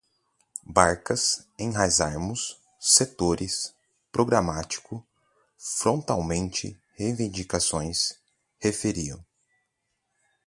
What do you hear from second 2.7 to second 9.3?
setores, programático, frontalmente, reivindicações, referiam